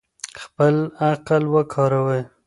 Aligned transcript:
خپل 0.41 0.75
عقل 1.09 1.43
وکاروئ. 1.53 2.21